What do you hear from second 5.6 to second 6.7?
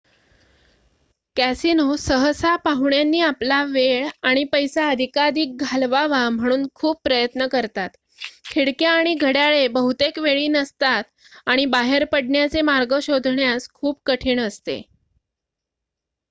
घालवावा म्हणून